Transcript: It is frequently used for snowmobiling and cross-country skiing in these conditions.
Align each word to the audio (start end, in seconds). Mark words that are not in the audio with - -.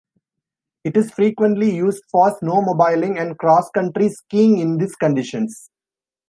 It 0.83 0.97
is 0.97 1.11
frequently 1.11 1.69
used 1.75 2.01
for 2.09 2.35
snowmobiling 2.39 3.21
and 3.21 3.37
cross-country 3.37 4.09
skiing 4.09 4.57
in 4.57 4.79
these 4.79 4.95
conditions. 4.95 5.69